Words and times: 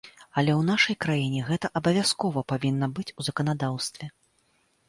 Але 0.37 0.51
ў 0.51 0.61
нашай 0.69 0.95
краіне 1.03 1.43
гэта 1.51 1.71
абавязкова 1.79 2.45
павінна 2.53 2.91
быць 2.97 3.09
у 3.19 3.27
заканадаўстве. 3.29 4.13